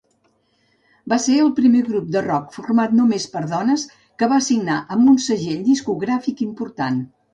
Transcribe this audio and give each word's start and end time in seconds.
Va 1.11 1.17
ser 1.25 1.33
el 1.41 1.51
primer 1.59 1.81
grup 1.89 2.07
de 2.15 2.23
rock 2.27 2.55
format 2.59 2.95
només 3.01 3.27
per 3.35 3.43
dones 3.51 3.83
que 4.23 4.31
va 4.33 4.43
signar 4.47 4.79
amb 4.97 5.13
un 5.15 5.21
segell 5.27 5.61
discogràfic 5.69 6.43
important. 6.49 6.99